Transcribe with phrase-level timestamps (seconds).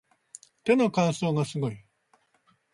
[0.63, 1.77] 手の乾燥がすごい